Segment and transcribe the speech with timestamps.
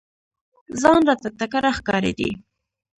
[0.81, 2.31] ځان راته تکړه ښکارېدی!